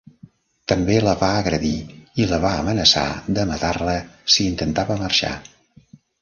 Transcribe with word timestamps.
També 0.71 0.93
la 1.07 1.11
va 1.23 1.27
agredir 1.41 1.73
i 2.23 2.25
la 2.31 2.39
va 2.45 2.53
amenaçar 2.61 3.05
de 3.39 3.45
matar-la 3.51 3.95
si 4.37 4.49
intentava 4.55 4.97
marxar. 5.05 5.37